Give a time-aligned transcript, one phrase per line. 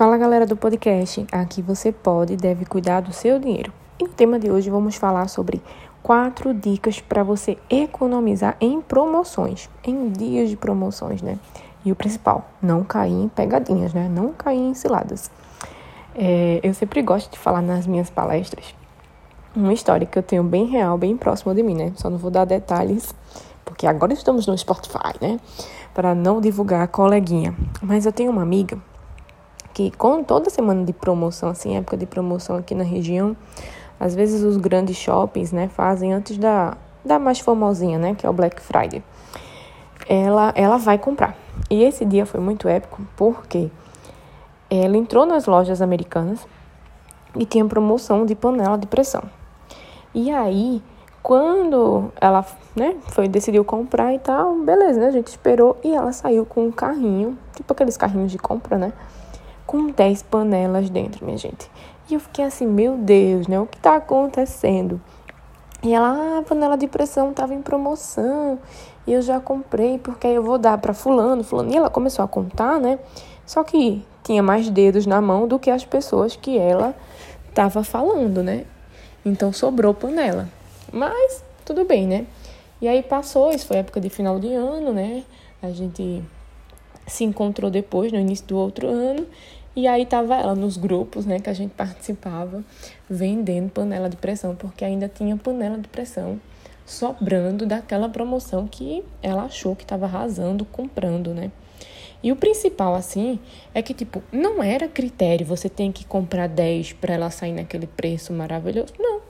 [0.00, 3.70] Fala galera do podcast, aqui você pode e deve cuidar do seu dinheiro.
[3.98, 5.62] E no tema de hoje vamos falar sobre
[6.02, 11.38] quatro dicas para você economizar em promoções, em dias de promoções, né?
[11.84, 14.08] E o principal, não cair em pegadinhas, né?
[14.08, 15.30] Não cair em ciladas.
[16.14, 18.74] É, eu sempre gosto de falar nas minhas palestras
[19.54, 21.92] uma história que eu tenho bem real, bem próxima de mim, né?
[21.96, 23.14] Só não vou dar detalhes,
[23.66, 25.38] porque agora estamos no Spotify, né?
[25.92, 27.54] Para não divulgar a coleguinha.
[27.82, 28.78] Mas eu tenho uma amiga
[29.72, 33.36] que com toda semana de promoção, assim, época de promoção aqui na região,
[33.98, 38.30] às vezes os grandes shoppings, né, fazem antes da, da mais famosinha, né, que é
[38.30, 39.02] o Black Friday.
[40.08, 41.36] Ela, ela vai comprar.
[41.68, 43.70] E esse dia foi muito épico porque
[44.68, 46.46] ela entrou nas lojas americanas
[47.36, 49.22] e tinha promoção de panela de pressão.
[50.14, 50.82] E aí,
[51.22, 55.06] quando ela, né, foi decidiu comprar e tal, beleza, né?
[55.06, 58.92] A gente esperou e ela saiu com um carrinho, tipo aqueles carrinhos de compra, né?
[59.70, 61.70] Com 10 panelas dentro, minha gente.
[62.10, 63.60] E eu fiquei assim, meu Deus, né?
[63.60, 65.00] O que tá acontecendo?
[65.80, 68.58] E ela, ah, a panela de pressão tava em promoção.
[69.06, 71.72] E eu já comprei, porque aí eu vou dar para fulano, fulano.
[71.72, 72.98] E ela começou a contar, né?
[73.46, 76.92] Só que tinha mais dedos na mão do que as pessoas que ela
[77.54, 78.64] tava falando, né?
[79.24, 80.48] Então sobrou panela.
[80.92, 82.26] Mas tudo bem, né?
[82.82, 85.22] E aí passou, isso foi época de final de ano, né?
[85.62, 86.24] A gente
[87.06, 89.26] se encontrou depois, no início do outro ano,
[89.74, 92.64] e aí tava ela nos grupos, né, que a gente participava,
[93.08, 96.40] vendendo panela de pressão, porque ainda tinha panela de pressão
[96.84, 101.52] sobrando daquela promoção que ela achou que estava arrasando comprando, né?
[102.22, 103.38] E o principal, assim,
[103.72, 107.86] é que, tipo, não era critério você tem que comprar 10 para ela sair naquele
[107.86, 108.92] preço maravilhoso.
[108.98, 109.20] Não.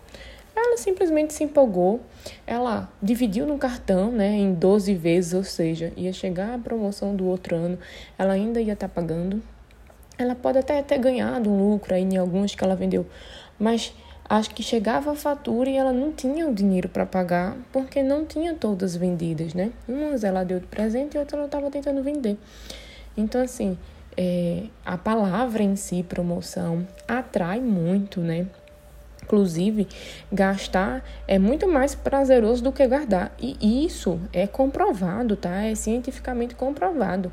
[0.56, 2.00] Ela simplesmente se empolgou.
[2.46, 7.26] Ela dividiu no cartão, né, em 12 vezes, ou seja, ia chegar a promoção do
[7.26, 7.78] outro ano,
[8.18, 9.40] ela ainda ia estar tá pagando
[10.22, 13.06] ela pode até ter ganhado um lucro aí em alguns que ela vendeu,
[13.58, 13.94] mas
[14.28, 18.24] acho que chegava a fatura e ela não tinha o dinheiro para pagar porque não
[18.24, 19.72] tinha todas vendidas, né?
[19.88, 22.36] Umas ela deu de presente e outras ela estava tentando vender.
[23.16, 23.76] Então, assim,
[24.16, 28.46] é, a palavra em si, promoção, atrai muito, né?
[29.22, 29.86] Inclusive,
[30.32, 33.32] gastar é muito mais prazeroso do que guardar.
[33.38, 35.62] E isso é comprovado, tá?
[35.64, 37.32] É cientificamente comprovado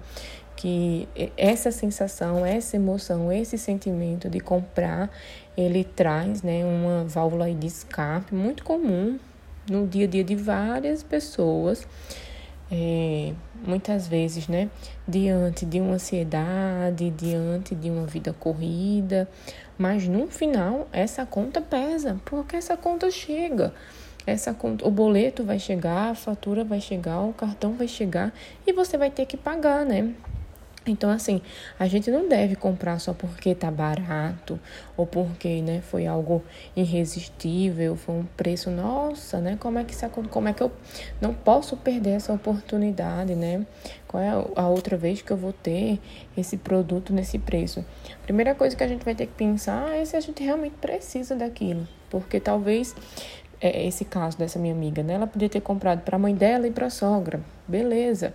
[0.57, 1.07] que
[1.37, 5.09] essa sensação, essa emoção, esse sentimento de comprar,
[5.55, 9.17] ele traz né, uma válvula de escape muito comum
[9.69, 11.87] no dia a dia de várias pessoas.
[12.69, 13.33] É,
[13.65, 14.69] muitas vezes, né,
[15.07, 19.29] diante de uma ansiedade, diante de uma vida corrida,
[19.77, 23.73] mas no final essa conta pesa, porque essa conta chega.
[24.25, 28.33] Essa conta, o boleto vai chegar, a fatura vai chegar, o cartão vai chegar
[28.65, 30.13] e você vai ter que pagar, né?
[30.89, 31.41] Então, assim,
[31.79, 34.59] a gente não deve comprar só porque tá barato
[34.95, 36.43] ou porque, né, foi algo
[36.75, 39.57] irresistível, foi um preço, nossa, né?
[39.59, 40.71] Como é que isso, como é que eu
[41.21, 43.65] não posso perder essa oportunidade, né?
[44.07, 45.99] Qual é a outra vez que eu vou ter
[46.37, 47.83] esse produto nesse preço?
[48.23, 51.35] Primeira coisa que a gente vai ter que pensar é se a gente realmente precisa
[51.35, 52.95] daquilo, porque talvez
[53.59, 55.15] é esse caso dessa minha amiga, né?
[55.15, 57.41] Ela podia ter comprado para a mãe dela e para a sogra.
[57.67, 58.33] Beleza.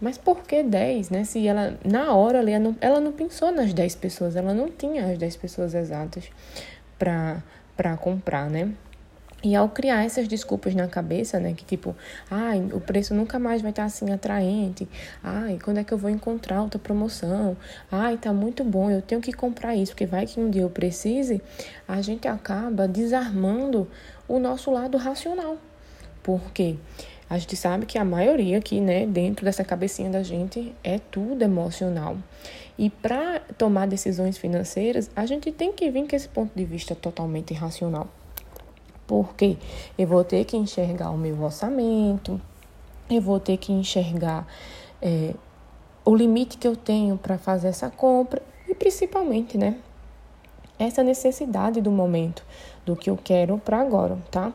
[0.00, 1.24] Mas por que 10, né?
[1.24, 4.70] Se ela, na hora ali, ela não, ela não pensou nas 10 pessoas, ela não
[4.70, 6.30] tinha as 10 pessoas exatas
[6.98, 8.72] para comprar, né?
[9.42, 11.94] E ao criar essas desculpas na cabeça, né, que tipo,
[12.30, 14.88] ai, o preço nunca mais vai estar assim atraente.
[15.22, 17.54] Ai, quando é que eu vou encontrar outra promoção?
[17.92, 20.70] Ai, tá muito bom, eu tenho que comprar isso, porque vai que um dia eu
[20.70, 21.42] precise.
[21.86, 23.86] A gente acaba desarmando
[24.26, 25.58] o nosso lado racional.
[26.22, 26.76] Por quê?
[26.76, 30.98] Porque a gente sabe que a maioria aqui, né, dentro dessa cabecinha da gente, é
[30.98, 32.16] tudo emocional.
[32.78, 36.94] E para tomar decisões financeiras, a gente tem que vir com esse ponto de vista
[36.94, 38.08] totalmente racional.
[39.06, 39.56] Porque
[39.98, 42.40] eu vou ter que enxergar o meu orçamento,
[43.08, 44.46] eu vou ter que enxergar
[45.00, 45.34] é,
[46.04, 49.76] o limite que eu tenho para fazer essa compra e principalmente, né,
[50.78, 52.44] essa necessidade do momento,
[52.84, 54.52] do que eu quero para agora, tá?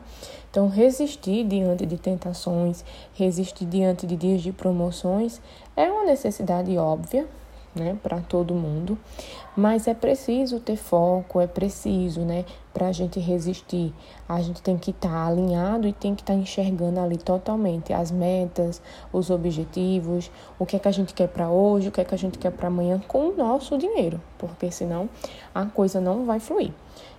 [0.50, 2.84] Então, resistir diante de tentações,
[3.14, 5.40] resistir diante de dias de promoções
[5.76, 7.26] é uma necessidade óbvia,
[7.74, 8.98] né, para todo mundo,
[9.56, 13.92] mas é preciso ter foco, é preciso, né, para a gente resistir.
[14.28, 17.92] A gente tem que estar tá alinhado e tem que estar tá enxergando ali totalmente
[17.92, 18.80] as metas,
[19.12, 22.14] os objetivos, o que é que a gente quer para hoje, o que é que
[22.14, 25.08] a gente quer para amanhã com o nosso dinheiro, porque senão
[25.54, 26.72] a coisa não vai fluir.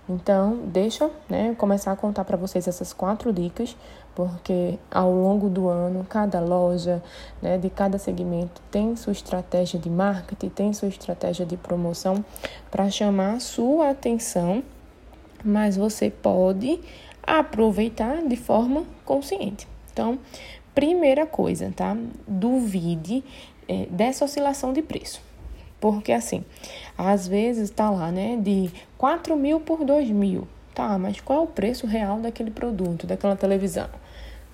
[0.08, 3.76] Então, deixa, né, começar a contar para vocês essas quatro dicas
[4.14, 7.02] porque ao longo do ano, cada loja
[7.40, 12.24] né, de cada segmento tem sua estratégia de marketing, tem sua estratégia de promoção
[12.70, 14.62] para chamar sua atenção,
[15.44, 16.80] mas você pode
[17.22, 19.66] aproveitar de forma consciente.
[19.92, 20.18] Então,
[20.74, 21.96] primeira coisa, tá?
[22.26, 23.24] Duvide
[23.68, 25.22] é, dessa oscilação de preço.
[25.80, 26.44] Porque assim,
[26.96, 30.46] às vezes tá lá, né, de 4 mil por 2 mil.
[30.74, 33.88] Tá, mas qual é o preço real daquele produto, daquela televisão?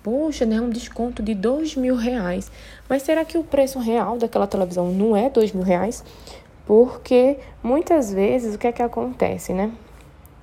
[0.02, 2.50] Poxa, né, um desconto de dois mil reais.
[2.88, 6.04] Mas será que o preço real daquela televisão não é dois mil reais?
[6.66, 9.70] Porque muitas vezes o que é que acontece, né?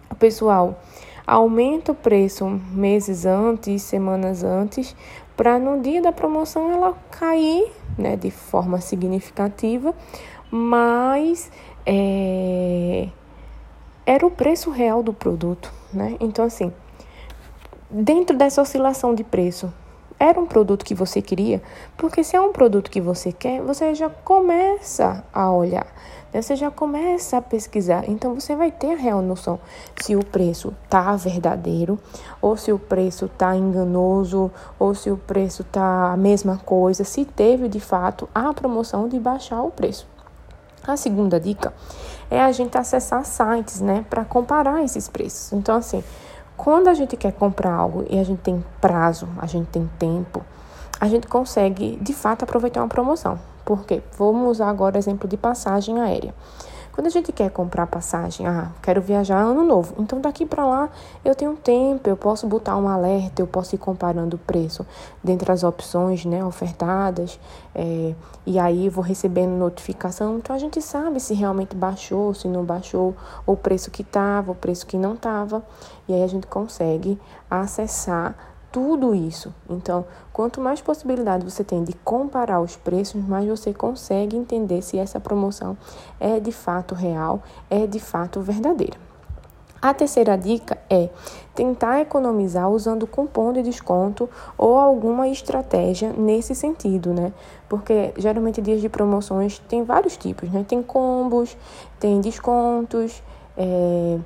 [0.09, 0.79] O pessoal
[1.25, 4.95] aumenta o preço meses antes, semanas antes,
[5.35, 9.93] para no dia da promoção ela cair, né, de forma significativa,
[10.49, 11.51] mas
[11.85, 13.09] é,
[14.05, 16.15] era o preço real do produto, né?
[16.19, 16.71] Então, assim,
[17.95, 19.71] dentro dessa oscilação de preço,
[20.19, 21.62] era um produto que você queria?
[21.95, 25.88] Porque se é um produto que você quer, você já começa a olhar,
[26.33, 26.42] né?
[26.42, 28.03] você já começa a pesquisar.
[28.09, 29.59] Então você vai ter a real noção
[30.01, 31.97] se o preço tá verdadeiro,
[32.42, 37.24] ou se o preço tá enganoso, ou se o preço tá a mesma coisa, se
[37.24, 40.06] teve de fato a promoção de baixar o preço.
[40.86, 41.74] A segunda dica
[42.30, 45.51] é a gente acessar sites, né, para comparar esses preços.
[45.51, 46.03] Então, assim,
[46.57, 50.43] quando a gente quer comprar algo e a gente tem prazo, a gente tem tempo,
[50.99, 53.39] a gente consegue de fato aproveitar uma promoção.
[53.65, 54.01] Por quê?
[54.17, 56.33] Vamos usar agora o exemplo de passagem aérea.
[56.95, 59.95] Quando a gente quer comprar passagem, ah, quero viajar ano novo.
[60.00, 60.89] Então daqui para lá
[61.25, 64.88] eu tenho tempo, eu posso botar um alerta, eu posso ir comparando o preço
[65.21, 67.38] dentre as opções, né, ofertadas,
[67.74, 68.15] é,
[68.45, 70.38] e aí vou recebendo notificação.
[70.38, 73.13] Então a gente sabe se realmente baixou, se não baixou,
[73.45, 75.62] o preço que estava, o preço que não estava,
[76.07, 77.19] e aí a gente consegue
[77.51, 79.56] acessar tudo isso.
[79.69, 84.98] Então, quanto mais possibilidade você tem de comparar os preços, mais você consegue entender se
[84.98, 85.77] essa promoção
[86.19, 88.98] é de fato real, é de fato verdadeira.
[89.81, 91.07] A terceira dica é
[91.54, 97.31] tentar economizar usando cupom de desconto ou alguma estratégia nesse sentido, né?
[97.69, 100.66] Porque geralmente dias de promoções tem vários tipos, né?
[100.68, 101.56] Tem combos,
[101.98, 103.24] tem descontos,
[103.56, 104.19] é,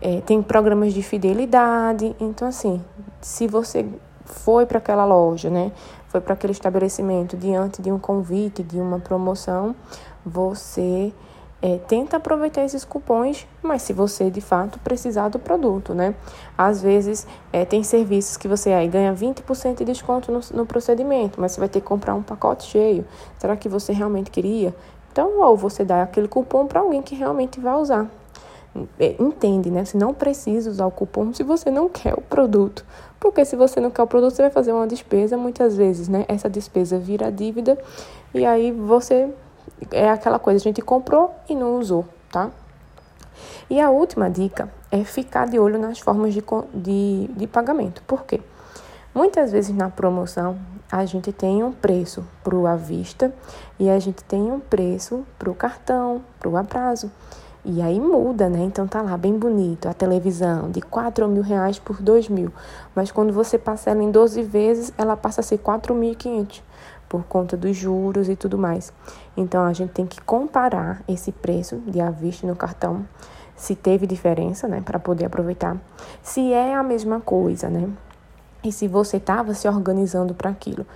[0.00, 2.14] é, tem programas de fidelidade.
[2.20, 2.82] Então, assim,
[3.20, 3.86] se você
[4.24, 5.72] foi para aquela loja, né?
[6.08, 9.74] Foi para aquele estabelecimento diante de um convite, de uma promoção,
[10.24, 11.12] você
[11.62, 16.14] é, tenta aproveitar esses cupons, mas se você de fato precisar do produto, né?
[16.56, 21.40] Às vezes é, tem serviços que você aí ganha 20% de desconto no, no procedimento,
[21.40, 23.04] mas você vai ter que comprar um pacote cheio.
[23.38, 24.74] Será que você realmente queria?
[25.10, 28.06] Então, ou você dá aquele cupom para alguém que realmente vai usar.
[28.98, 29.84] É, entende, né?
[29.84, 32.84] Você não precisa usar o cupom se você não quer o produto.
[33.18, 36.24] Porque se você não quer o produto, você vai fazer uma despesa, muitas vezes, né?
[36.28, 37.78] Essa despesa vira dívida
[38.34, 39.32] e aí você
[39.90, 42.50] é aquela coisa, a gente comprou e não usou, tá?
[43.68, 46.42] E a última dica é ficar de olho nas formas de,
[46.72, 48.02] de, de pagamento.
[48.06, 48.40] Por quê?
[49.14, 50.58] Muitas vezes na promoção
[50.92, 53.34] a gente tem um preço para o à vista
[53.78, 57.10] e a gente tem um preço para o cartão, para o aprazo.
[57.68, 58.60] E aí muda, né?
[58.62, 62.52] Então tá lá bem bonito a televisão de 4 mil reais por 2 mil.
[62.94, 66.62] Mas quando você parcela em 12 vezes, ela passa a ser 4.500
[67.08, 68.92] por conta dos juros e tudo mais.
[69.36, 73.04] Então a gente tem que comparar esse preço de à vista no cartão,
[73.56, 75.76] se teve diferença, né, para poder aproveitar.
[76.22, 77.88] Se é a mesma coisa, né?
[78.62, 80.86] E se você estava se organizando para aquilo.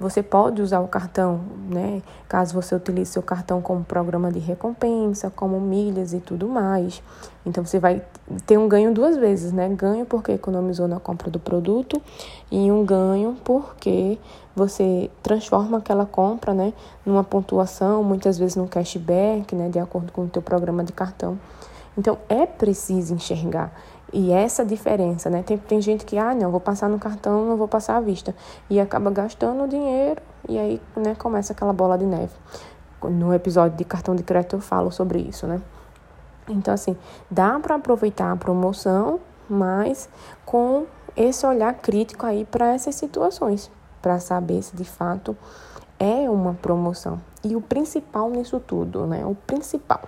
[0.00, 2.02] Você pode usar o cartão, né?
[2.28, 7.02] Caso você utilize seu cartão como programa de recompensa, como milhas e tudo mais.
[7.44, 8.02] Então você vai
[8.46, 9.68] ter um ganho duas vezes, né?
[9.68, 12.00] Ganho porque economizou na compra do produto
[12.50, 14.18] e um ganho porque
[14.54, 16.72] você transforma aquela compra, né,
[17.06, 21.38] numa pontuação, muitas vezes num cashback, né, de acordo com o teu programa de cartão.
[21.96, 23.72] Então é preciso enxergar
[24.12, 25.42] e essa diferença, né?
[25.42, 28.34] Tem, tem gente que, ah, não, vou passar no cartão, não vou passar à vista.
[28.70, 32.32] E acaba gastando o dinheiro e aí, né, começa aquela bola de neve.
[33.02, 35.60] No episódio de cartão de crédito eu falo sobre isso, né?
[36.48, 36.96] Então, assim,
[37.30, 40.08] dá para aproveitar a promoção, mas
[40.46, 45.36] com esse olhar crítico aí para essas situações, para saber se de fato
[45.98, 47.20] é uma promoção.
[47.44, 49.24] E o principal nisso tudo, né?
[49.26, 50.00] O principal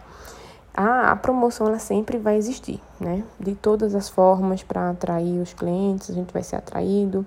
[0.75, 3.25] a, a promoção ela sempre vai existir, né?
[3.39, 7.27] De todas as formas para atrair os clientes, a gente vai ser atraído.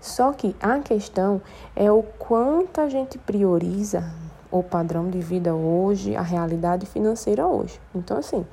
[0.00, 1.40] Só que a questão
[1.76, 4.04] é o quanto a gente prioriza
[4.50, 7.80] o padrão de vida hoje, a realidade financeira hoje.
[7.94, 8.44] Então, assim,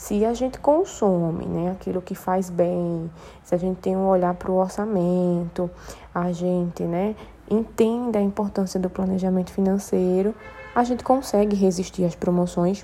[0.00, 3.10] Se a gente consome né, aquilo que faz bem,
[3.44, 5.70] se a gente tem um olhar para o orçamento,
[6.14, 7.14] a gente né,
[7.50, 10.34] entende a importância do planejamento financeiro,
[10.74, 12.82] a gente consegue resistir às promoções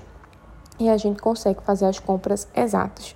[0.79, 3.15] e a gente consegue fazer as compras exatas,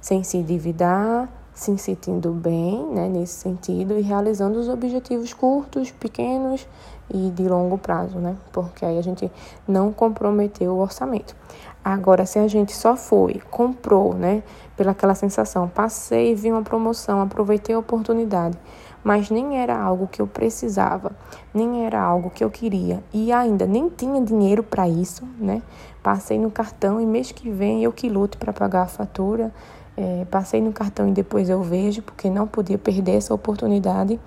[0.00, 6.66] sem se endividar, se sentindo bem né, nesse sentido e realizando os objetivos curtos, pequenos
[7.12, 8.36] e de longo prazo, né?
[8.52, 9.30] Porque aí a gente
[9.66, 11.34] não comprometeu o orçamento.
[11.84, 14.42] Agora, se a gente só foi, comprou, né,
[14.76, 18.56] pela aquela sensação, passei, vi uma promoção, aproveitei a oportunidade,
[19.02, 21.12] mas nem era algo que eu precisava,
[21.52, 25.62] nem era algo que eu queria e ainda nem tinha dinheiro para isso, né?
[26.02, 29.52] Passei no cartão e mês que vem eu que luto para pagar a fatura.
[29.96, 34.18] É, passei no cartão e depois eu vejo, porque não podia perder essa oportunidade.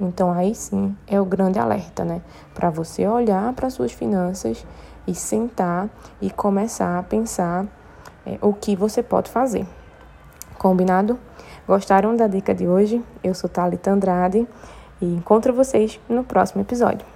[0.00, 2.20] Então aí sim é o grande alerta, né?
[2.54, 4.66] Para você olhar para suas finanças
[5.06, 5.88] e sentar
[6.20, 7.66] e começar a pensar
[8.26, 9.66] é, o que você pode fazer.
[10.58, 11.18] Combinado?
[11.66, 13.00] Gostaram da dica de hoje?
[13.22, 14.46] Eu sou Thalita Andrade
[15.00, 17.11] e encontro vocês no próximo episódio.